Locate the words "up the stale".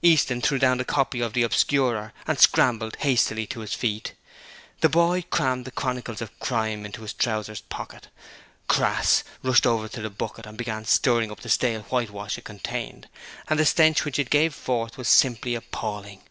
11.32-11.82